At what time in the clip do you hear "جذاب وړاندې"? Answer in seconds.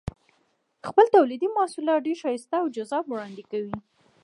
2.75-3.43